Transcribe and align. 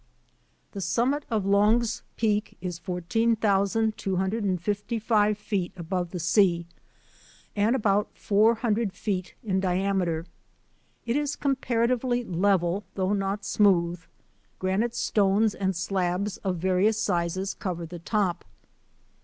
The 0.71 0.81
summit 0.81 1.25
of 1.29 1.45
Long's 1.45 2.01
Peak 2.17 2.57
is 2.59 2.79
14,255 2.79 5.37
feet 5.37 5.73
above 5.77 6.09
the 6.09 6.19
sea 6.19 6.65
and 7.55 7.75
about 7.75 8.09
four 8.17 8.55
hundred 8.55 8.93
feet 8.93 9.35
in 9.43 9.59
diameter. 9.59 10.25
It 11.05 11.15
is 11.15 11.35
comparatively 11.35 12.23
level 12.23 12.83
though 12.95 13.13
not 13.13 13.45
smooth. 13.45 13.99
Granite 14.57 14.95
stones 14.95 15.53
and 15.53 15.75
slabs 15.75 16.37
of 16.37 16.57
various 16.57 16.99
sizes 16.99 17.53
cover 17.53 17.85
the 17.85 17.99
top. 17.99 18.43